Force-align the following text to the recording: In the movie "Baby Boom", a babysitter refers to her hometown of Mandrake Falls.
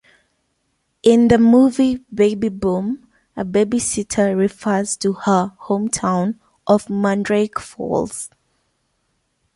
In 1.03 1.27
the 1.27 1.37
movie 1.37 1.97
"Baby 2.11 2.49
Boom", 2.49 3.07
a 3.37 3.45
babysitter 3.45 4.35
refers 4.35 4.97
to 4.97 5.13
her 5.13 5.53
hometown 5.65 6.39
of 6.65 6.89
Mandrake 6.89 7.59
Falls. 7.59 8.31